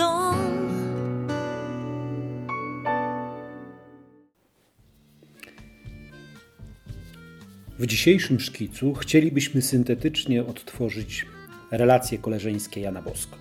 dom. 0.00 0.34
W 7.78 7.86
dzisiejszym 7.86 8.40
szkicu 8.40 8.94
chcielibyśmy 8.94 9.62
syntetycznie 9.62 10.44
odtworzyć 10.44 11.26
relacje 11.70 12.18
koleżeńskie 12.18 12.80
Jana 12.80 13.02
Bosko. 13.02 13.36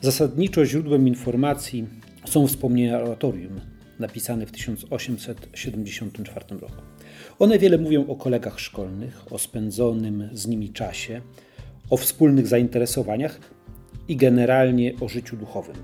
Zasadniczo 0.00 0.66
źródłem 0.66 1.08
informacji 1.08 1.86
są 2.24 2.46
wspomnienia 2.46 3.00
oratorium 3.00 3.60
napisane 3.98 4.46
w 4.46 4.52
1874 4.52 6.44
roku. 6.60 6.82
One 7.38 7.58
wiele 7.58 7.78
mówią 7.78 8.06
o 8.06 8.16
kolegach 8.16 8.60
szkolnych, 8.60 9.32
o 9.32 9.38
spędzonym 9.38 10.28
z 10.32 10.46
nimi 10.46 10.70
czasie, 10.70 11.20
o 11.90 11.96
wspólnych 11.96 12.46
zainteresowaniach, 12.46 13.40
i 14.08 14.16
generalnie 14.16 14.92
o 15.00 15.08
życiu 15.08 15.36
duchowym. 15.36 15.76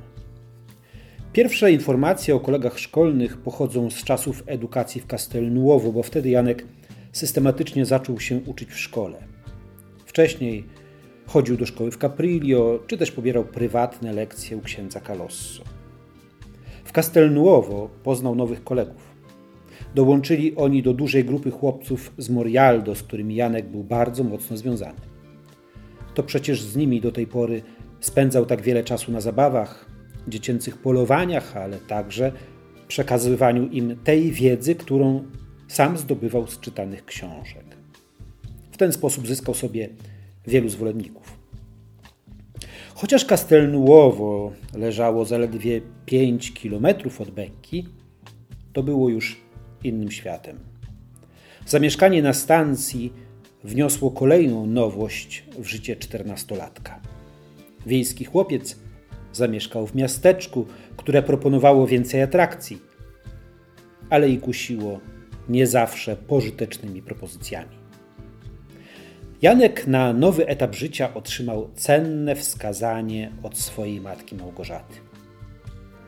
Pierwsze 1.33 1.73
informacje 1.73 2.35
o 2.35 2.41
kolegach 2.41 2.79
szkolnych 2.79 3.37
pochodzą 3.37 3.91
z 3.91 4.05
czasów 4.05 4.43
edukacji 4.47 5.01
w 5.01 5.07
Castelnuovo, 5.07 5.93
bo 5.93 6.03
wtedy 6.03 6.31
Janek 6.31 6.67
systematycznie 7.13 7.87
zaczął 7.87 8.21
się 8.21 8.41
uczyć 8.47 8.69
w 8.69 8.79
szkole. 8.79 9.19
Wcześniej 10.07 10.65
chodził 11.27 11.57
do 11.57 11.67
szkoły 11.67 11.91
w 11.91 11.99
Caprillo, 11.99 12.79
czy 12.87 12.99
też 12.99 13.13
pobierał 13.13 13.45
prywatne 13.45 14.13
lekcje 14.13 14.57
u 14.57 14.61
księdza 14.61 15.01
Calosso. 15.01 15.65
W 16.85 16.93
Castelnuovo 16.93 17.91
poznał 18.03 18.35
nowych 18.35 18.65
kolegów. 18.65 19.09
Dołączyli 19.95 20.57
oni 20.57 20.83
do 20.83 20.93
dużej 20.93 21.25
grupy 21.25 21.51
chłopców 21.51 22.13
z 22.19 22.31
Morialdo, 22.31 22.95
z 22.95 23.03
którymi 23.03 23.35
Janek 23.35 23.69
był 23.69 23.85
bardzo 23.85 24.25
mocno 24.25 24.57
związany. 24.57 25.01
To 26.15 26.23
przecież 26.23 26.63
z 26.63 26.77
nimi 26.77 27.01
do 27.01 27.13
tej 27.13 27.27
pory 27.27 27.63
spędzał 28.01 28.47
tak 28.47 28.63
wiele 28.63 28.85
czasu 28.85 29.13
na 29.13 29.21
zabawach, 29.21 29.91
dziecięcych 30.29 30.79
polowaniach, 30.79 31.57
ale 31.57 31.77
także 31.77 32.33
przekazywaniu 32.89 33.69
im 33.69 33.97
tej 34.05 34.33
wiedzy, 34.33 34.75
którą 34.75 35.25
sam 35.69 35.99
zdobywał 35.99 36.47
z 36.47 36.61
czytanych 36.61 37.05
książek. 37.05 37.77
W 38.73 38.77
ten 38.77 38.93
sposób 38.93 39.27
zyskał 39.27 39.55
sobie 39.55 39.89
wielu 40.47 40.69
zwolenników. 40.69 41.39
Chociaż 42.95 43.25
Castelnuovo 43.25 44.53
leżało 44.75 45.25
zaledwie 45.25 45.81
5 46.07 46.53
kilometrów 46.53 47.21
od 47.21 47.31
Becchi, 47.31 47.89
to 48.73 48.83
było 48.83 49.09
już 49.09 49.41
innym 49.85 50.11
światem. 50.11 50.59
Zamieszkanie 51.67 52.23
na 52.23 52.33
stacji 52.33 53.13
wniosło 53.65 54.11
kolejną 54.11 54.67
nowość 54.67 55.45
w 55.59 55.67
życie 55.67 55.97
czternastolatka. 55.97 57.01
Wiejski 57.89 58.25
chłopiec 58.25 58.77
zamieszkał 59.33 59.87
w 59.87 59.95
miasteczku, 59.95 60.67
które 60.97 61.23
proponowało 61.23 61.87
więcej 61.87 62.23
atrakcji, 62.23 62.83
ale 64.11 64.31
i 64.31 64.39
kusiło 64.39 65.01
nie 65.49 65.67
zawsze 65.67 66.17
pożytecznymi 66.17 67.03
propozycjami. 67.03 67.77
Janek 69.43 69.87
na 69.87 70.13
nowy 70.13 70.47
etap 70.47 70.75
życia 70.75 71.15
otrzymał 71.15 71.71
cenne 71.75 72.37
wskazanie 72.37 73.33
od 73.43 73.59
swojej 73.59 74.01
matki 74.01 74.37
Małgorzaty. 74.37 74.95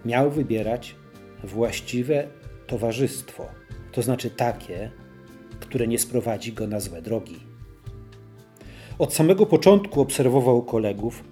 Miał 0.05 0.31
wybierać 0.31 0.95
właściwe 1.45 2.27
towarzystwo, 2.67 3.49
to 3.93 4.03
znaczy 4.03 4.31
takie, 4.31 4.91
które 5.61 5.87
nie 5.87 5.99
sprowadzi 5.99 6.53
go 6.53 6.67
na 6.67 6.81
złe 6.81 7.03
drogi. 7.03 7.41
Od 8.99 9.15
samego 9.15 9.47
początku 9.47 10.01
obserwował 10.01 10.63
kolegów, 10.63 11.30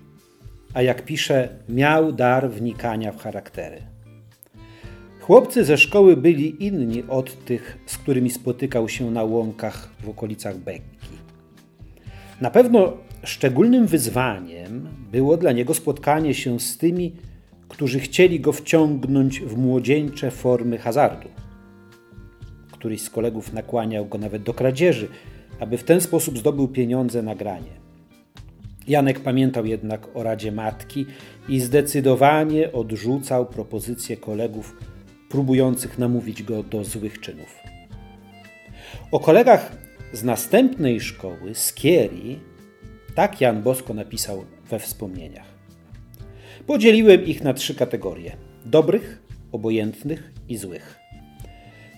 a 0.78 0.82
jak 0.82 1.04
pisze, 1.04 1.48
miał 1.68 2.12
dar 2.12 2.50
wnikania 2.50 3.12
w 3.12 3.18
charaktery. 3.18 3.82
Chłopcy 5.20 5.64
ze 5.64 5.78
szkoły 5.78 6.16
byli 6.16 6.64
inni 6.66 7.02
od 7.08 7.44
tych, 7.44 7.78
z 7.86 7.98
którymi 7.98 8.30
spotykał 8.30 8.88
się 8.88 9.10
na 9.10 9.24
łąkach 9.24 9.90
w 10.00 10.08
okolicach 10.08 10.56
Bekki. 10.56 11.08
Na 12.40 12.50
pewno 12.50 12.92
szczególnym 13.24 13.86
wyzwaniem 13.86 14.88
było 15.12 15.36
dla 15.36 15.52
niego 15.52 15.74
spotkanie 15.74 16.34
się 16.34 16.60
z 16.60 16.78
tymi, 16.78 17.12
którzy 17.68 18.00
chcieli 18.00 18.40
go 18.40 18.52
wciągnąć 18.52 19.40
w 19.40 19.56
młodzieńcze 19.56 20.30
formy 20.30 20.78
hazardu. 20.78 21.28
Któryś 22.72 23.02
z 23.02 23.10
kolegów 23.10 23.52
nakłaniał 23.52 24.06
go 24.06 24.18
nawet 24.18 24.42
do 24.42 24.54
kradzieży, 24.54 25.08
aby 25.60 25.78
w 25.78 25.84
ten 25.84 26.00
sposób 26.00 26.38
zdobył 26.38 26.68
pieniądze 26.68 27.22
na 27.22 27.34
granie. 27.34 27.87
Janek 28.88 29.20
pamiętał 29.20 29.66
jednak 29.66 30.16
o 30.16 30.22
radzie 30.22 30.52
matki 30.52 31.06
i 31.48 31.60
zdecydowanie 31.60 32.72
odrzucał 32.72 33.46
propozycje 33.46 34.16
kolegów 34.16 34.76
próbujących 35.28 35.98
namówić 35.98 36.42
go 36.42 36.62
do 36.62 36.84
złych 36.84 37.20
czynów. 37.20 37.56
O 39.10 39.20
kolegach 39.20 39.76
z 40.12 40.24
następnej 40.24 41.00
szkoły, 41.00 41.54
z 41.54 41.72
Kieri, 41.72 42.40
tak 43.14 43.40
Jan 43.40 43.62
Bosko 43.62 43.94
napisał 43.94 44.44
we 44.70 44.78
wspomnieniach. 44.78 45.46
Podzieliłem 46.66 47.24
ich 47.24 47.44
na 47.44 47.54
trzy 47.54 47.74
kategorie: 47.74 48.36
dobrych, 48.64 49.22
obojętnych 49.52 50.32
i 50.48 50.56
złych. 50.56 50.98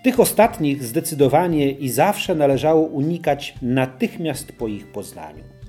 Tych 0.05 0.21
ostatnich 0.21 0.85
zdecydowanie 0.85 1.71
i 1.71 1.89
zawsze 1.89 2.35
należało 2.35 2.83
unikać 2.83 3.55
natychmiast 3.63 4.53
po 4.53 4.69
ich 4.69 4.87
poznaniu. 4.87 5.60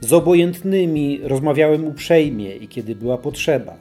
Z 0.00 0.12
obojętnymi 0.12 1.20
rozmawiałem 1.22 1.84
uprzejmie 1.84 2.56
i 2.56 2.68
kiedy 2.68 2.96
była 2.96 3.18
potrzeba. 3.18 3.76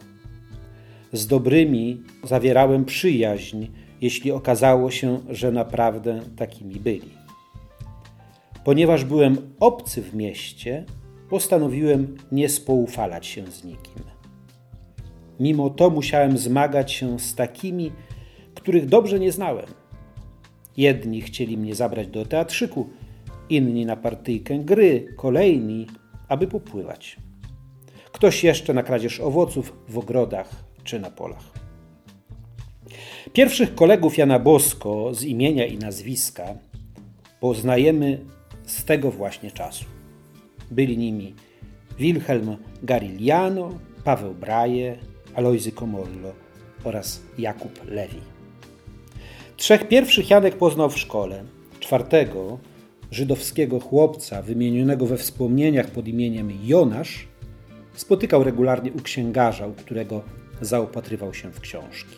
Z 1.13 1.27
dobrymi 1.27 2.03
zawierałem 2.23 2.85
przyjaźń, 2.85 3.67
jeśli 4.01 4.31
okazało 4.31 4.91
się, 4.91 5.19
że 5.29 5.51
naprawdę 5.51 6.19
takimi 6.35 6.75
byli. 6.75 7.11
Ponieważ 8.63 9.05
byłem 9.05 9.37
obcy 9.59 10.01
w 10.01 10.15
mieście, 10.15 10.85
postanowiłem 11.29 12.17
nie 12.31 12.49
spoufalać 12.49 13.25
się 13.25 13.47
z 13.47 13.63
nikim. 13.63 14.03
Mimo 15.39 15.69
to 15.69 15.89
musiałem 15.89 16.37
zmagać 16.37 16.91
się 16.91 17.19
z 17.19 17.35
takimi, 17.35 17.91
których 18.55 18.85
dobrze 18.85 19.19
nie 19.19 19.31
znałem. 19.31 19.65
Jedni 20.77 21.21
chcieli 21.21 21.57
mnie 21.57 21.75
zabrać 21.75 22.07
do 22.07 22.25
teatrzyku, 22.25 22.89
inni 23.49 23.85
na 23.85 23.95
partyjkę 23.95 24.59
gry, 24.59 25.13
kolejni, 25.15 25.87
aby 26.27 26.47
popływać. 26.47 27.17
Ktoś 28.11 28.43
jeszcze 28.43 28.73
na 28.73 28.83
kradzież 28.83 29.19
owoców 29.19 29.73
w 29.89 29.97
ogrodach 29.97 30.49
czy 30.83 30.99
na 30.99 31.11
polach. 31.11 31.51
Pierwszych 33.33 33.75
kolegów 33.75 34.17
Jana 34.17 34.39
Bosko 34.39 35.13
z 35.13 35.23
imienia 35.23 35.65
i 35.65 35.77
nazwiska 35.77 36.43
poznajemy 37.39 38.25
z 38.65 38.85
tego 38.85 39.11
właśnie 39.11 39.51
czasu. 39.51 39.85
Byli 40.71 40.97
nimi 40.97 41.35
Wilhelm 41.99 42.57
Garigliano, 42.83 43.69
Paweł 44.03 44.33
Braje, 44.33 44.97
Alojzy 45.35 45.71
Komollo 45.71 46.33
oraz 46.83 47.21
Jakub 47.37 47.79
Lewi. 47.87 48.21
Trzech 49.57 49.87
pierwszych 49.87 50.29
Janek 50.29 50.57
poznał 50.57 50.89
w 50.89 50.99
szkole. 50.99 51.43
Czwartego, 51.79 52.59
żydowskiego 53.11 53.79
chłopca 53.79 54.41
wymienionego 54.41 55.05
we 55.05 55.17
wspomnieniach 55.17 55.87
pod 55.87 56.07
imieniem 56.07 56.51
Jonasz, 56.63 57.27
spotykał 57.93 58.43
regularnie 58.43 58.91
u 58.91 59.01
księgarza, 59.01 59.67
u 59.67 59.73
którego 59.73 60.23
zaopatrywał 60.61 61.33
się 61.33 61.51
w 61.51 61.59
książki. 61.59 62.15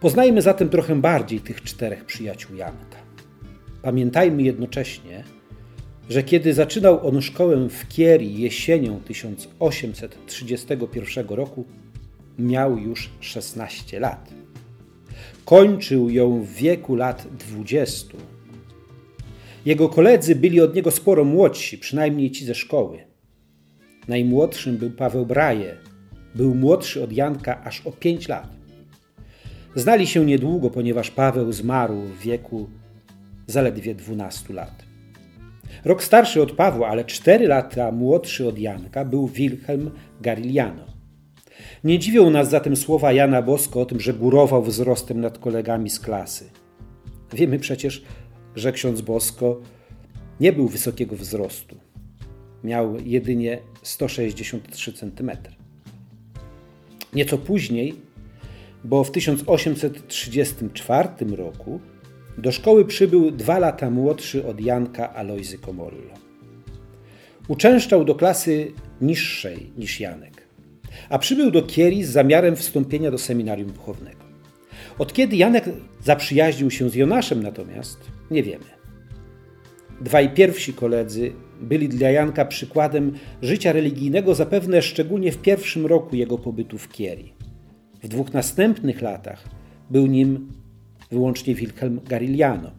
Poznajmy 0.00 0.42
zatem 0.42 0.68
trochę 0.68 1.00
bardziej 1.00 1.40
tych 1.40 1.62
czterech 1.62 2.04
przyjaciół 2.04 2.56
Janka. 2.56 2.98
Pamiętajmy 3.82 4.42
jednocześnie, 4.42 5.24
że 6.08 6.22
kiedy 6.22 6.54
zaczynał 6.54 7.08
on 7.08 7.22
szkołę 7.22 7.68
w 7.68 7.88
Kieri 7.88 8.40
jesienią 8.40 9.00
1831 9.00 11.28
roku, 11.28 11.64
miał 12.38 12.78
już 12.78 13.10
16 13.20 14.00
lat. 14.00 14.30
Kończył 15.44 16.10
ją 16.10 16.42
w 16.42 16.52
wieku 16.52 16.94
lat 16.94 17.26
20. 17.38 18.16
Jego 19.68 19.88
koledzy 19.88 20.34
byli 20.34 20.60
od 20.60 20.74
niego 20.74 20.90
sporo 20.90 21.24
młodsi, 21.24 21.78
przynajmniej 21.78 22.30
ci 22.30 22.44
ze 22.44 22.54
szkoły. 22.54 22.98
Najmłodszym 24.08 24.76
był 24.76 24.90
Paweł 24.90 25.26
Braje. 25.26 25.76
Był 26.34 26.54
młodszy 26.54 27.04
od 27.04 27.12
Janka 27.12 27.64
aż 27.64 27.86
o 27.86 27.92
5 27.92 28.28
lat. 28.28 28.48
Znali 29.74 30.06
się 30.06 30.24
niedługo, 30.24 30.70
ponieważ 30.70 31.10
Paweł 31.10 31.52
zmarł 31.52 31.94
w 32.00 32.20
wieku 32.20 32.68
zaledwie 33.46 33.94
12 33.94 34.54
lat. 34.54 34.84
Rok 35.84 36.02
starszy 36.02 36.42
od 36.42 36.52
Pawła, 36.52 36.88
ale 36.88 37.04
4 37.04 37.46
lata 37.46 37.92
młodszy 37.92 38.48
od 38.48 38.58
Janka 38.58 39.04
był 39.04 39.28
Wilhelm 39.28 39.90
Garigliano. 40.20 40.84
Nie 41.84 41.98
dziwią 41.98 42.30
nas 42.30 42.50
zatem 42.50 42.76
słowa 42.76 43.12
Jana 43.12 43.42
Bosko 43.42 43.80
o 43.80 43.86
tym, 43.86 44.00
że 44.00 44.14
górował 44.14 44.62
wzrostem 44.62 45.20
nad 45.20 45.38
kolegami 45.38 45.90
z 45.90 46.00
klasy. 46.00 46.50
Wiemy 47.32 47.58
przecież, 47.58 48.04
że 48.58 48.72
ksiądz 48.72 49.00
Bosko 49.00 49.60
nie 50.40 50.52
był 50.52 50.68
wysokiego 50.68 51.16
wzrostu. 51.16 51.76
Miał 52.64 52.96
jedynie 53.04 53.58
163 53.82 54.92
cm. 54.92 55.30
Nieco 57.14 57.38
później, 57.38 57.94
bo 58.84 59.04
w 59.04 59.10
1834 59.10 61.08
roku 61.36 61.80
do 62.38 62.52
szkoły 62.52 62.84
przybył 62.84 63.30
dwa 63.30 63.58
lata 63.58 63.90
młodszy 63.90 64.46
od 64.46 64.60
Janka 64.60 65.14
Alojzy 65.14 65.58
Komollo. 65.58 66.14
Uczęszczał 67.48 68.04
do 68.04 68.14
klasy 68.14 68.72
niższej 69.00 69.72
niż 69.76 70.00
Janek, 70.00 70.42
a 71.08 71.18
przybył 71.18 71.50
do 71.50 71.62
Kieri 71.62 72.04
z 72.04 72.10
zamiarem 72.10 72.56
wstąpienia 72.56 73.10
do 73.10 73.18
seminarium 73.18 73.72
duchownego. 73.72 74.24
Od 74.98 75.12
kiedy 75.12 75.36
Janek 75.36 75.64
zaprzyjaźnił 76.04 76.70
się 76.70 76.90
z 76.90 76.94
Jonaszem 76.94 77.42
natomiast, 77.42 77.98
nie 78.30 78.42
wiemy. 78.42 78.64
Dwaj 80.00 80.34
pierwsi 80.34 80.72
koledzy 80.72 81.32
byli 81.60 81.88
dla 81.88 82.10
Janka 82.10 82.44
przykładem 82.44 83.12
życia 83.42 83.72
religijnego 83.72 84.34
zapewne 84.34 84.82
szczególnie 84.82 85.32
w 85.32 85.38
pierwszym 85.38 85.86
roku 85.86 86.16
jego 86.16 86.38
pobytu 86.38 86.78
w 86.78 86.88
Kieri. 86.88 87.32
W 88.02 88.08
dwóch 88.08 88.32
następnych 88.32 89.02
latach 89.02 89.44
był 89.90 90.06
nim 90.06 90.52
wyłącznie 91.10 91.54
Wilhelm 91.54 92.00
Garigliano. 92.08 92.70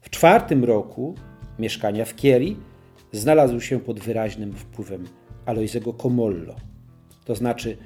W 0.00 0.10
czwartym 0.10 0.64
roku 0.64 1.14
mieszkania 1.58 2.04
w 2.04 2.16
Kieri 2.16 2.56
znalazł 3.12 3.60
się 3.60 3.80
pod 3.80 4.00
wyraźnym 4.00 4.52
wpływem 4.52 5.04
Alojzego 5.46 5.92
Comollo, 5.92 6.56
to 7.24 7.34
znaczy 7.34 7.76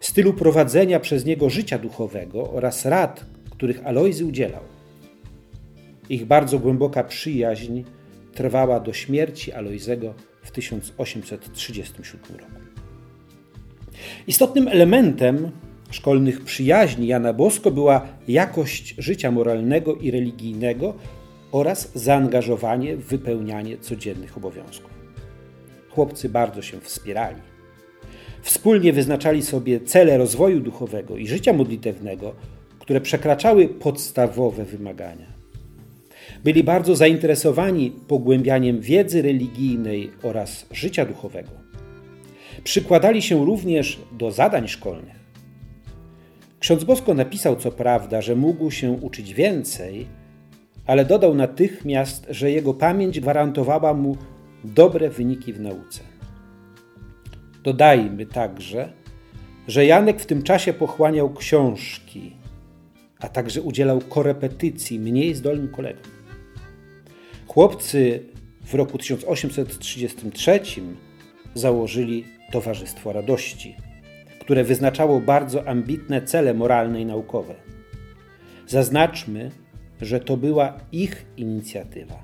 stylu 0.00 0.34
prowadzenia 0.34 1.00
przez 1.00 1.24
niego 1.24 1.50
życia 1.50 1.78
duchowego 1.78 2.50
oraz 2.50 2.84
rad, 2.84 3.26
których 3.50 3.86
Alojzy 3.86 4.24
udzielał. 4.26 4.62
Ich 6.08 6.24
bardzo 6.24 6.58
głęboka 6.58 7.04
przyjaźń 7.04 7.82
trwała 8.34 8.80
do 8.80 8.92
śmierci 8.92 9.52
Alojzego 9.52 10.14
w 10.42 10.50
1837 10.50 12.36
roku. 12.36 12.52
Istotnym 14.26 14.68
elementem 14.68 15.50
szkolnych 15.90 16.44
przyjaźni 16.44 17.06
Jana 17.06 17.32
Bosko 17.32 17.70
była 17.70 18.06
jakość 18.28 18.94
życia 18.98 19.30
moralnego 19.30 19.94
i 19.94 20.10
religijnego 20.10 20.94
oraz 21.52 21.92
zaangażowanie 21.94 22.96
w 22.96 23.06
wypełnianie 23.06 23.78
codziennych 23.78 24.36
obowiązków. 24.36 24.90
Chłopcy 25.90 26.28
bardzo 26.28 26.62
się 26.62 26.80
wspierali. 26.80 27.40
Wspólnie 28.42 28.92
wyznaczali 28.92 29.42
sobie 29.42 29.80
cele 29.80 30.18
rozwoju 30.18 30.60
duchowego 30.60 31.16
i 31.16 31.26
życia 31.26 31.52
modlitewnego, 31.52 32.34
które 32.78 33.00
przekraczały 33.00 33.68
podstawowe 33.68 34.64
wymagania. 34.64 35.35
Byli 36.44 36.64
bardzo 36.64 36.96
zainteresowani 36.96 37.90
pogłębianiem 38.08 38.80
wiedzy 38.80 39.22
religijnej 39.22 40.10
oraz 40.22 40.66
życia 40.72 41.06
duchowego. 41.06 41.50
Przykładali 42.64 43.22
się 43.22 43.46
również 43.46 43.98
do 44.12 44.30
zadań 44.30 44.68
szkolnych. 44.68 45.26
Ksiądz 46.60 46.84
Bosko 46.84 47.14
napisał 47.14 47.56
co 47.56 47.72
prawda, 47.72 48.22
że 48.22 48.36
mógł 48.36 48.70
się 48.70 48.92
uczyć 48.92 49.34
więcej, 49.34 50.06
ale 50.86 51.04
dodał 51.04 51.34
natychmiast, 51.34 52.26
że 52.30 52.50
jego 52.50 52.74
pamięć 52.74 53.20
gwarantowała 53.20 53.94
mu 53.94 54.16
dobre 54.64 55.10
wyniki 55.10 55.52
w 55.52 55.60
nauce. 55.60 56.00
Dodajmy 57.62 58.26
także, 58.26 58.92
że 59.68 59.86
Janek 59.86 60.20
w 60.20 60.26
tym 60.26 60.42
czasie 60.42 60.72
pochłaniał 60.72 61.34
książki, 61.34 62.32
a 63.20 63.28
także 63.28 63.62
udzielał 63.62 64.00
korepetycji 64.00 65.00
mniej 65.00 65.34
zdolnym 65.34 65.68
kolegom. 65.68 66.15
Chłopcy 67.46 68.22
w 68.64 68.74
roku 68.74 68.98
1833 68.98 70.60
założyli 71.54 72.24
Towarzystwo 72.52 73.12
Radości, 73.12 73.76
które 74.40 74.64
wyznaczało 74.64 75.20
bardzo 75.20 75.68
ambitne 75.68 76.22
cele 76.22 76.54
moralne 76.54 77.00
i 77.00 77.06
naukowe. 77.06 77.54
Zaznaczmy, 78.66 79.50
że 80.00 80.20
to 80.20 80.36
była 80.36 80.80
ich 80.92 81.26
inicjatywa. 81.36 82.22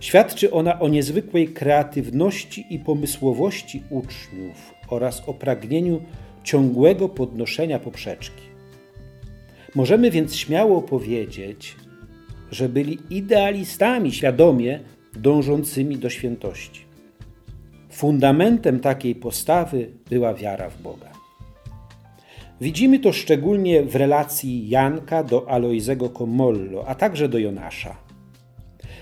Świadczy 0.00 0.52
ona 0.52 0.80
o 0.80 0.88
niezwykłej 0.88 1.48
kreatywności 1.48 2.66
i 2.70 2.78
pomysłowości 2.78 3.82
uczniów 3.90 4.74
oraz 4.88 5.22
o 5.28 5.34
pragnieniu 5.34 6.02
ciągłego 6.44 7.08
podnoszenia 7.08 7.78
poprzeczki. 7.78 8.42
Możemy 9.74 10.10
więc 10.10 10.36
śmiało 10.36 10.82
powiedzieć, 10.82 11.76
że 12.50 12.68
byli 12.68 12.98
idealistami 13.10 14.12
świadomie 14.12 14.80
dążącymi 15.16 15.96
do 15.96 16.10
świętości. 16.10 16.84
Fundamentem 17.90 18.80
takiej 18.80 19.14
postawy 19.14 19.90
była 20.10 20.34
wiara 20.34 20.70
w 20.70 20.82
Boga. 20.82 21.10
Widzimy 22.60 22.98
to 22.98 23.12
szczególnie 23.12 23.82
w 23.82 23.96
relacji 23.96 24.68
Janka 24.68 25.24
do 25.24 25.50
Alojzego 25.50 26.10
Komollo, 26.10 26.84
a 26.88 26.94
także 26.94 27.28
do 27.28 27.38
Jonasza. 27.38 27.96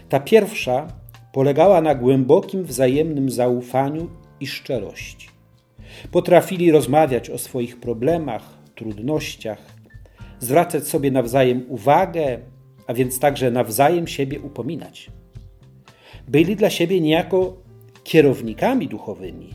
Ta 0.09 0.21
pierwsza 0.21 0.87
polegała 1.33 1.81
na 1.81 1.95
głębokim 1.95 2.65
wzajemnym 2.65 3.31
zaufaniu 3.31 4.11
i 4.41 4.47
szczerości. 4.47 5.29
Potrafili 6.11 6.71
rozmawiać 6.71 7.31
o 7.31 7.39
swoich 7.39 7.81
problemach, 7.81 8.59
trudnościach, 8.75 9.59
zwracać 10.39 10.89
sobie 10.89 11.11
nawzajem 11.11 11.65
uwagę, 11.69 12.39
a 12.87 12.95
więc 12.95 13.19
także 13.19 13.51
nawzajem 13.51 14.07
siebie 14.07 14.41
upominać. 14.41 15.11
Byli 16.29 16.57
dla 16.57 16.71
siebie 16.71 17.01
niejako 17.01 17.57
kierownikami 18.05 18.89
duchowymi, 18.89 19.55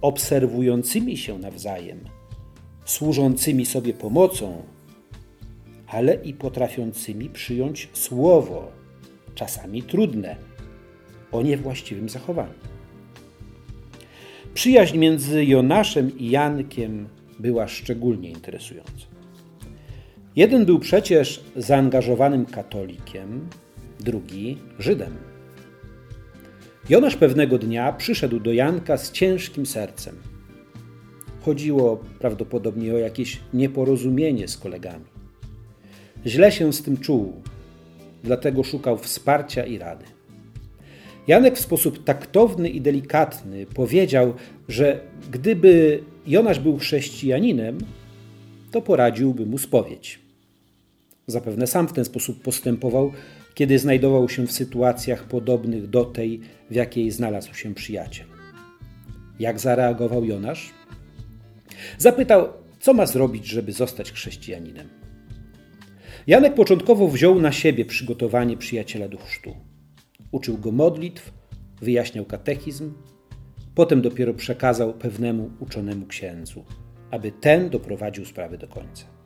obserwującymi 0.00 1.16
się 1.16 1.38
nawzajem, 1.38 2.00
służącymi 2.84 3.66
sobie 3.66 3.92
pomocą, 3.92 4.62
ale 5.86 6.14
i 6.14 6.34
potrafiącymi 6.34 7.28
przyjąć 7.28 7.88
słowo, 7.92 8.72
czasami 9.34 9.82
trudne, 9.82 10.36
o 11.32 11.42
niewłaściwym 11.42 12.08
zachowaniu. 12.08 12.54
Przyjaźń 14.54 14.98
między 14.98 15.44
Jonaszem 15.44 16.18
i 16.18 16.30
Jankiem 16.30 17.08
była 17.38 17.68
szczególnie 17.68 18.30
interesująca. 18.30 19.11
Jeden 20.36 20.64
był 20.64 20.78
przecież 20.78 21.44
zaangażowanym 21.56 22.46
katolikiem, 22.46 23.48
drugi 24.00 24.58
Żydem. 24.78 25.16
Jonasz 26.88 27.16
pewnego 27.16 27.58
dnia 27.58 27.92
przyszedł 27.92 28.40
do 28.40 28.52
Janka 28.52 28.96
z 28.96 29.12
ciężkim 29.12 29.66
sercem. 29.66 30.16
Chodziło 31.40 32.04
prawdopodobnie 32.18 32.94
o 32.94 32.98
jakieś 32.98 33.40
nieporozumienie 33.54 34.48
z 34.48 34.56
kolegami. 34.56 35.04
Źle 36.26 36.52
się 36.52 36.72
z 36.72 36.82
tym 36.82 36.96
czuł, 36.96 37.42
dlatego 38.24 38.64
szukał 38.64 38.98
wsparcia 38.98 39.66
i 39.66 39.78
rady. 39.78 40.04
Janek 41.26 41.56
w 41.56 41.60
sposób 41.60 42.04
taktowny 42.04 42.68
i 42.68 42.80
delikatny 42.80 43.66
powiedział, 43.66 44.34
że 44.68 45.00
gdyby 45.30 46.02
Jonasz 46.26 46.58
był 46.58 46.78
chrześcijaninem, 46.78 47.78
to 48.70 48.82
poradziłby 48.82 49.46
mu 49.46 49.58
spowiedź. 49.58 50.21
Zapewne 51.26 51.66
sam 51.66 51.88
w 51.88 51.92
ten 51.92 52.04
sposób 52.04 52.42
postępował, 52.42 53.12
kiedy 53.54 53.78
znajdował 53.78 54.28
się 54.28 54.46
w 54.46 54.52
sytuacjach 54.52 55.24
podobnych 55.24 55.90
do 55.90 56.04
tej, 56.04 56.40
w 56.70 56.74
jakiej 56.74 57.10
znalazł 57.10 57.54
się 57.54 57.74
przyjaciel. 57.74 58.26
Jak 59.38 59.60
zareagował 59.60 60.24
Jonasz? 60.24 60.70
Zapytał, 61.98 62.48
co 62.80 62.94
ma 62.94 63.06
zrobić, 63.06 63.46
żeby 63.46 63.72
zostać 63.72 64.12
chrześcijaninem. 64.12 64.88
Janek 66.26 66.54
początkowo 66.54 67.08
wziął 67.08 67.40
na 67.40 67.52
siebie 67.52 67.84
przygotowanie 67.84 68.56
przyjaciela 68.56 69.08
do 69.08 69.18
chrztu. 69.18 69.56
Uczył 70.32 70.58
go 70.58 70.72
modlitw, 70.72 71.32
wyjaśniał 71.80 72.24
katechizm, 72.24 72.92
potem 73.74 74.02
dopiero 74.02 74.34
przekazał 74.34 74.94
pewnemu 74.94 75.50
uczonemu 75.60 76.06
księdzu, 76.06 76.64
aby 77.10 77.32
ten 77.32 77.70
doprowadził 77.70 78.24
sprawę 78.24 78.58
do 78.58 78.68
końca. 78.68 79.21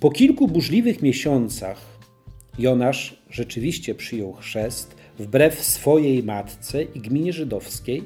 Po 0.00 0.10
kilku 0.10 0.48
burzliwych 0.48 1.02
miesiącach 1.02 1.98
Jonasz 2.58 3.22
rzeczywiście 3.30 3.94
przyjął 3.94 4.32
chrzest 4.32 4.96
wbrew 5.18 5.62
swojej 5.62 6.22
matce 6.22 6.82
i 6.82 7.00
gminie 7.00 7.32
żydowskiej, 7.32 8.02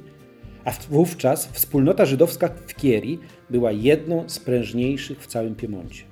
a 0.65 0.73
wówczas 0.91 1.47
wspólnota 1.47 2.07
żydowska 2.07 2.49
w 2.67 2.75
Kieri 2.75 3.19
była 3.51 3.73
jedną 3.73 4.29
z 4.29 4.39
prężniejszych 4.39 5.23
w 5.23 5.27
całym 5.27 5.55
Piemoncie. 5.55 6.03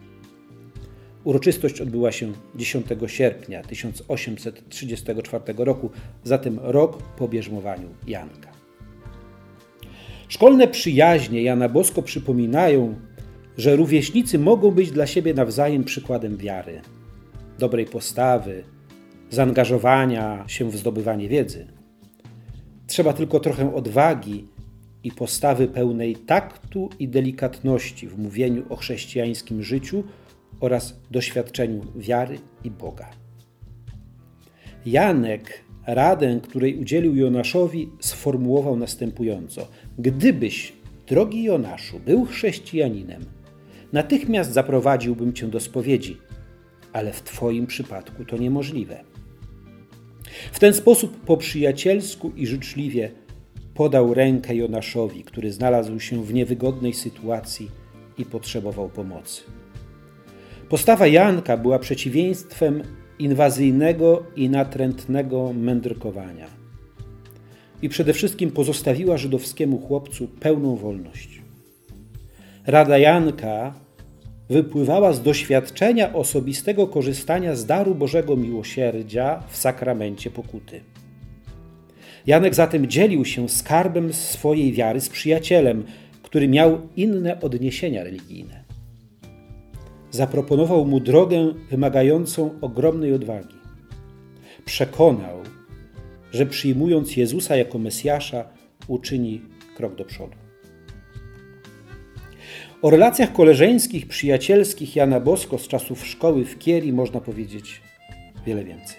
Uroczystość 1.25 1.80
odbyła 1.80 2.12
się 2.12 2.33
10 2.54 2.87
sierpnia 3.07 3.62
1834 3.62 5.54
roku, 5.57 5.90
zatem 6.25 6.59
rok 6.62 7.02
po 7.02 7.28
bierzmowaniu 7.28 7.88
Janka. 8.07 8.50
Szkolne 10.28 10.69
przyjaźnie 10.69 11.42
Jana 11.42 11.69
Bosko 11.69 12.02
przypominają, 12.02 12.95
że 13.61 13.76
rówieśnicy 13.76 14.38
mogą 14.38 14.71
być 14.71 14.90
dla 14.90 15.07
siebie 15.07 15.35
nawzajem 15.35 15.85
przykładem 15.85 16.37
wiary, 16.37 16.81
dobrej 17.59 17.87
postawy, 17.87 18.64
zaangażowania 19.31 20.45
się 20.47 20.71
w 20.71 20.76
zdobywanie 20.76 21.29
wiedzy. 21.29 21.67
Trzeba 22.87 23.12
tylko 23.12 23.40
trochę 23.40 23.75
odwagi 23.75 24.49
i 25.05 25.12
postawy 25.12 25.69
pełnej 25.69 26.17
taktu 26.17 26.90
i 26.99 27.09
delikatności 27.09 28.09
w 28.09 28.19
mówieniu 28.19 28.62
o 28.69 28.76
chrześcijańskim 28.76 29.62
życiu 29.62 30.05
oraz 30.61 31.00
doświadczeniu 31.11 31.81
wiary 31.97 32.38
i 32.64 32.71
Boga. 32.71 33.11
Janek 34.87 35.64
radę, 35.87 36.40
której 36.43 36.79
udzielił 36.81 37.17
Jonaszowi, 37.17 37.88
sformułował 38.00 38.76
następująco: 38.76 39.69
Gdybyś, 39.99 40.73
drogi 41.07 41.43
Jonaszu, 41.45 42.00
był 42.07 42.25
chrześcijaninem, 42.25 43.39
natychmiast 43.92 44.52
zaprowadziłbym 44.52 45.32
cię 45.32 45.47
do 45.47 45.61
spowiedzi, 45.61 46.18
ale 46.92 47.12
w 47.12 47.23
Twoim 47.23 47.66
przypadku 47.66 48.25
to 48.25 48.37
niemożliwe. 48.37 49.04
W 50.52 50.59
ten 50.59 50.75
sposób 50.75 51.20
po 51.20 51.37
przyjacielsku 51.37 52.32
i 52.37 52.47
życzliwie 52.47 53.11
podał 53.75 54.14
rękę 54.14 54.56
Jonaszowi, 54.56 55.25
który 55.25 55.52
znalazł 55.52 56.00
się 56.00 56.25
w 56.25 56.35
niewygodnej 56.35 56.94
sytuacji 56.94 57.70
i 58.18 58.25
potrzebował 58.25 58.88
pomocy. 58.88 59.42
Postawa 60.68 61.06
Janka 61.06 61.56
była 61.56 61.78
przeciwieństwem 61.78 62.82
inwazyjnego 63.18 64.23
i 64.37 64.49
natrętnego 64.50 65.52
mędrkowania. 65.52 66.47
I 67.82 67.88
przede 67.88 68.12
wszystkim 68.12 68.50
pozostawiła 68.50 69.16
żydowskiemu 69.16 69.78
chłopcu 69.78 70.28
pełną 70.28 70.76
wolność. 70.76 71.39
Rada 72.67 72.99
Janka 72.99 73.75
wypływała 74.49 75.12
z 75.12 75.23
doświadczenia 75.23 76.12
osobistego 76.12 76.87
korzystania 76.87 77.55
z 77.55 77.67
daru 77.67 77.95
Bożego 77.95 78.37
Miłosierdzia 78.37 79.43
w 79.49 79.57
sakramencie 79.57 80.31
pokuty. 80.31 80.81
Janek 82.26 82.55
zatem 82.55 82.87
dzielił 82.87 83.25
się 83.25 83.49
skarbem 83.49 84.12
swojej 84.12 84.73
wiary 84.73 85.00
z 85.00 85.09
przyjacielem, 85.09 85.85
który 86.23 86.49
miał 86.49 86.79
inne 86.97 87.40
odniesienia 87.40 88.05
religijne. 88.05 88.64
Zaproponował 90.11 90.85
mu 90.85 91.00
drogę 91.00 91.55
wymagającą 91.71 92.50
ogromnej 92.61 93.14
odwagi. 93.14 93.55
Przekonał, 94.64 95.37
że 96.33 96.47
przyjmując 96.47 97.17
Jezusa 97.17 97.57
jako 97.57 97.79
Mesjasza, 97.79 98.45
uczyni 98.88 99.40
krok 99.76 99.95
do 99.95 100.05
przodu. 100.05 100.50
O 102.83 102.91
relacjach 102.91 103.33
koleżeńskich, 103.33 104.09
przyjacielskich 104.09 104.97
Jana 104.97 105.21
Bosko 105.21 105.59
z 105.59 105.69
czasów 105.69 106.07
szkoły 106.07 106.45
w 106.45 106.59
Kieri 106.59 106.93
można 106.93 107.21
powiedzieć 107.21 107.81
wiele 108.47 108.65
więcej. 108.65 108.97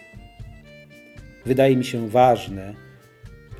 Wydaje 1.46 1.76
mi 1.76 1.86
się 1.86 2.10
ważne, 2.10 2.74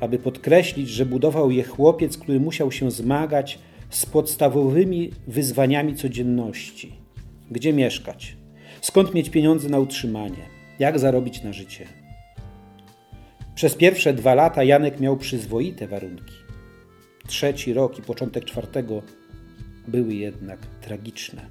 aby 0.00 0.18
podkreślić, 0.18 0.88
że 0.88 1.06
budował 1.06 1.50
je 1.50 1.64
chłopiec, 1.64 2.18
który 2.18 2.40
musiał 2.40 2.72
się 2.72 2.90
zmagać 2.90 3.58
z 3.90 4.06
podstawowymi 4.06 5.10
wyzwaniami 5.26 5.94
codzienności. 5.96 6.92
Gdzie 7.50 7.72
mieszkać? 7.72 8.36
Skąd 8.80 9.14
mieć 9.14 9.30
pieniądze 9.30 9.68
na 9.68 9.78
utrzymanie? 9.78 10.48
Jak 10.78 10.98
zarobić 10.98 11.42
na 11.42 11.52
życie? 11.52 11.86
Przez 13.54 13.74
pierwsze 13.74 14.14
dwa 14.14 14.34
lata 14.34 14.64
Janek 14.64 15.00
miał 15.00 15.16
przyzwoite 15.16 15.86
warunki. 15.86 16.34
Trzeci 17.26 17.72
rok 17.72 17.98
i 17.98 18.02
początek 18.02 18.44
czwartego 18.44 19.02
były 19.88 20.14
jednak 20.14 20.66
tragiczne. 20.66 21.46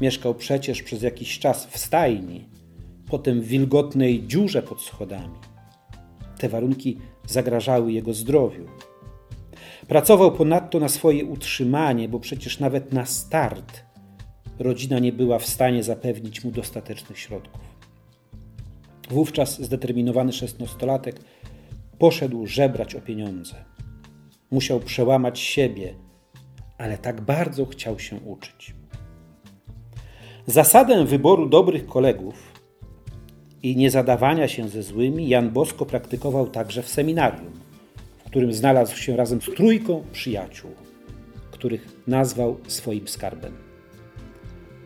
Mieszkał 0.00 0.34
przecież 0.34 0.82
przez 0.82 1.02
jakiś 1.02 1.38
czas 1.38 1.66
w 1.66 1.78
stajni, 1.78 2.48
potem 3.10 3.40
w 3.40 3.46
wilgotnej 3.46 4.26
dziurze 4.26 4.62
pod 4.62 4.82
schodami. 4.82 5.38
Te 6.38 6.48
warunki 6.48 6.98
zagrażały 7.26 7.92
jego 7.92 8.14
zdrowiu. 8.14 8.66
Pracował 9.88 10.32
ponadto 10.32 10.80
na 10.80 10.88
swoje 10.88 11.24
utrzymanie, 11.24 12.08
bo 12.08 12.20
przecież 12.20 12.60
nawet 12.60 12.92
na 12.92 13.06
start 13.06 13.82
rodzina 14.58 14.98
nie 14.98 15.12
była 15.12 15.38
w 15.38 15.46
stanie 15.46 15.82
zapewnić 15.82 16.44
mu 16.44 16.50
dostatecznych 16.50 17.18
środków. 17.18 17.60
Wówczas 19.10 19.62
zdeterminowany 19.62 20.32
szesnastolatek 20.32 21.20
poszedł 21.98 22.46
żebrać 22.46 22.94
o 22.94 23.00
pieniądze. 23.00 23.64
Musiał 24.50 24.80
przełamać 24.80 25.38
siebie, 25.40 25.94
ale 26.80 26.98
tak 26.98 27.20
bardzo 27.20 27.66
chciał 27.66 27.98
się 27.98 28.16
uczyć. 28.16 28.74
Zasadę 30.46 31.04
wyboru 31.04 31.48
dobrych 31.48 31.86
kolegów 31.86 32.52
i 33.62 33.76
niezadawania 33.76 34.48
się 34.48 34.68
ze 34.68 34.82
złymi 34.82 35.28
Jan 35.28 35.50
Bosko 35.50 35.86
praktykował 35.86 36.48
także 36.48 36.82
w 36.82 36.88
seminarium, 36.88 37.52
w 38.18 38.24
którym 38.24 38.52
znalazł 38.52 38.96
się 38.96 39.16
razem 39.16 39.42
z 39.42 39.44
trójką 39.44 40.04
przyjaciół, 40.12 40.70
których 41.50 41.88
nazwał 42.06 42.56
swoim 42.66 43.08
skarbem. 43.08 43.52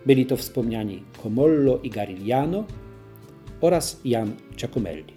Byli 0.06 0.26
to 0.26 0.36
wspomniani 0.36 1.02
Comollo 1.22 1.78
i 1.78 1.90
Garigliano 1.90 2.64
oraz 3.60 4.00
Jan 4.04 4.36
Giacomelli. 4.56 5.14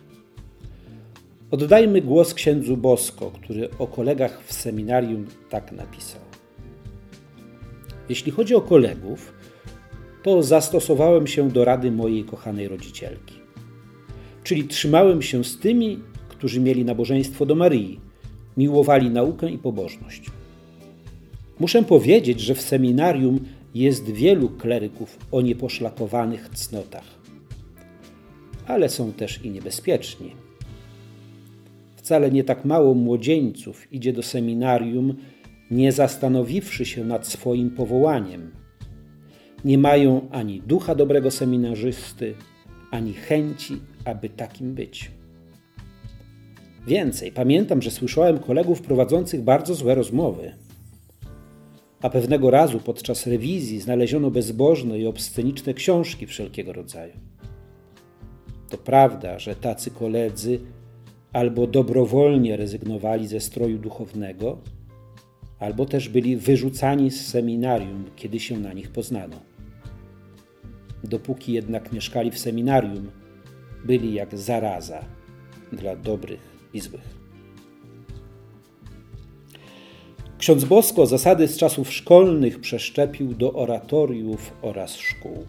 Oddajmy 1.51 2.01
głos 2.01 2.33
księdzu 2.33 2.77
Bosko, 2.77 3.31
który 3.31 3.69
o 3.79 3.87
kolegach 3.87 4.43
w 4.43 4.53
seminarium 4.53 5.25
tak 5.49 5.71
napisał. 5.71 6.26
Jeśli 8.09 8.31
chodzi 8.31 8.55
o 8.55 8.61
kolegów, 8.61 9.33
to 10.23 10.43
zastosowałem 10.43 11.27
się 11.27 11.49
do 11.49 11.65
rady 11.65 11.91
mojej 11.91 12.23
kochanej 12.23 12.67
rodzicielki. 12.67 13.35
Czyli 14.43 14.63
trzymałem 14.63 15.21
się 15.21 15.43
z 15.43 15.59
tymi, 15.59 15.99
którzy 16.29 16.59
mieli 16.59 16.85
nabożeństwo 16.85 17.45
do 17.45 17.55
Maryi, 17.55 17.99
miłowali 18.57 19.09
naukę 19.09 19.51
i 19.51 19.57
pobożność. 19.57 20.21
Muszę 21.59 21.83
powiedzieć, 21.83 22.39
że 22.39 22.55
w 22.55 22.61
seminarium 22.61 23.39
jest 23.75 24.11
wielu 24.11 24.49
kleryków 24.49 25.17
o 25.31 25.41
nieposzlakowanych 25.41 26.49
cnotach, 26.49 27.05
ale 28.67 28.89
są 28.89 29.11
też 29.11 29.45
i 29.45 29.49
niebezpieczni. 29.49 30.31
Wcale 31.95 32.31
nie 32.31 32.43
tak 32.43 32.65
mało 32.65 32.93
młodzieńców 32.93 33.93
idzie 33.93 34.13
do 34.13 34.23
seminarium, 34.23 35.15
nie 35.71 35.91
zastanowiwszy 35.91 36.85
się 36.85 37.05
nad 37.05 37.27
swoim 37.27 37.69
powołaniem. 37.69 38.51
Nie 39.65 39.77
mają 39.77 40.29
ani 40.31 40.61
ducha 40.61 40.95
dobrego 40.95 41.31
seminarzysty, 41.31 42.35
ani 42.91 43.13
chęci, 43.13 43.79
aby 44.05 44.29
takim 44.29 44.73
być. 44.73 45.11
Więcej, 46.87 47.31
pamiętam, 47.31 47.81
że 47.81 47.91
słyszałem 47.91 48.39
kolegów 48.39 48.81
prowadzących 48.81 49.41
bardzo 49.41 49.75
złe 49.75 49.95
rozmowy. 49.95 50.51
A 52.01 52.09
pewnego 52.09 52.51
razu 52.51 52.79
podczas 52.79 53.27
rewizji 53.27 53.79
znaleziono 53.79 54.31
bezbożne 54.31 54.99
i 54.99 55.07
obsceniczne 55.07 55.73
książki 55.73 56.27
wszelkiego 56.27 56.73
rodzaju. 56.73 57.13
To 58.69 58.77
prawda, 58.77 59.39
że 59.39 59.55
tacy 59.55 59.91
koledzy 59.91 60.59
albo 61.33 61.67
dobrowolnie 61.67 62.57
rezygnowali 62.57 63.27
ze 63.27 63.39
stroju 63.39 63.77
duchownego, 63.77 64.61
albo 65.59 65.85
też 65.85 66.09
byli 66.09 66.37
wyrzucani 66.37 67.11
z 67.11 67.27
seminarium, 67.27 68.03
kiedy 68.15 68.39
się 68.39 68.59
na 68.59 68.73
nich 68.73 68.91
poznano. 68.91 69.39
Dopóki 71.03 71.53
jednak 71.53 71.91
mieszkali 71.91 72.31
w 72.31 72.39
seminarium, 72.39 73.11
byli 73.85 74.13
jak 74.13 74.37
zaraza 74.37 75.05
dla 75.71 75.95
dobrych 75.95 76.57
i 76.73 76.79
złych. 76.79 77.17
Ksiądz 80.37 80.65
Bosko 80.65 81.05
zasady 81.05 81.47
z 81.47 81.57
czasów 81.57 81.93
szkolnych 81.93 82.59
przeszczepił 82.59 83.33
do 83.33 83.53
oratoriów 83.53 84.53
oraz 84.61 84.95
szkół. 84.95 85.45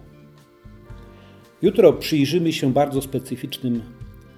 Jutro 1.62 1.92
przyjrzymy 1.92 2.52
się 2.52 2.72
bardzo 2.72 3.02
specyficznym 3.02 3.82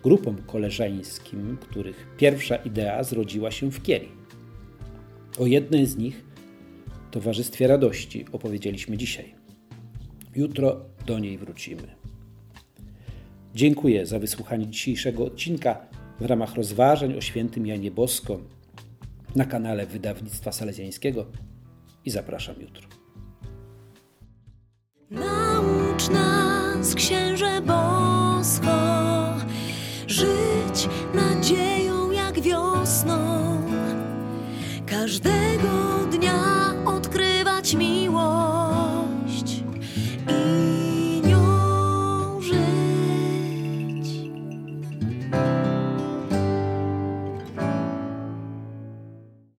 grupom 0.02 0.36
koleżeńskim, 0.46 1.56
których 1.60 2.06
pierwsza 2.16 2.56
idea 2.56 3.04
zrodziła 3.04 3.50
się 3.50 3.70
w 3.70 3.82
Kieli. 3.82 4.19
O 5.38 5.46
jednej 5.46 5.86
z 5.86 5.96
nich, 5.96 6.24
Towarzystwie 7.10 7.66
Radości, 7.66 8.24
opowiedzieliśmy 8.32 8.96
dzisiaj. 8.96 9.34
Jutro 10.34 10.80
do 11.06 11.18
niej 11.18 11.38
wrócimy. 11.38 11.82
Dziękuję 13.54 14.06
za 14.06 14.18
wysłuchanie 14.18 14.66
dzisiejszego 14.66 15.24
odcinka 15.24 15.86
w 16.20 16.24
ramach 16.24 16.54
rozważań 16.54 17.14
o 17.14 17.20
świętym 17.20 17.66
Janie 17.66 17.90
Bosko 17.90 18.40
na 19.36 19.44
kanale 19.44 19.86
Wydawnictwa 19.86 20.52
Salezjańskiego 20.52 21.26
i 22.04 22.10
zapraszam 22.10 22.54
jutro. 22.60 22.88
Naucz 25.10 26.08
nas, 26.10 26.94
księże 26.94 27.60
Bosko, 27.60 28.76
żyć 30.06 30.88
nadzieją 31.14 32.10
jak 32.10 32.40
wiosną 32.40 33.49
każdego 34.90 35.68
dnia 36.10 36.74
odkrywać 36.84 37.74
miłość. 37.74 38.39